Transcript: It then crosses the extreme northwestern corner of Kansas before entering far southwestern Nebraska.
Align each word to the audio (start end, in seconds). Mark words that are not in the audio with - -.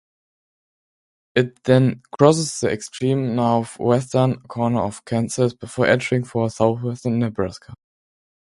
It 1.35 1.63
then 1.65 2.01
crosses 2.17 2.59
the 2.59 2.71
extreme 2.71 3.35
northwestern 3.35 4.39
corner 4.47 4.81
of 4.81 5.05
Kansas 5.05 5.53
before 5.53 5.85
entering 5.85 6.23
far 6.23 6.49
southwestern 6.49 7.19
Nebraska. 7.19 7.75